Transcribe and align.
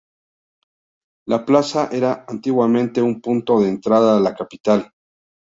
La 1.27 1.45
Plaza 1.45 1.91
era 1.91 2.25
antiguamente 2.27 3.01
un 3.03 3.21
punto 3.21 3.59
de 3.61 3.69
entrada 3.69 4.17
a 4.17 4.19
la 4.19 4.33
Capital. 4.33 4.89